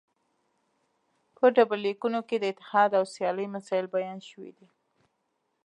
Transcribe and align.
په 1.35 1.45
ډبرلیکونو 1.55 2.19
کې 2.27 2.37
د 2.39 2.45
اتحاد 2.51 2.91
او 2.99 3.03
سیالۍ 3.13 3.47
مسایل 3.55 3.85
بیان 3.95 4.19
شوي 4.29 4.51
دي 4.57 4.67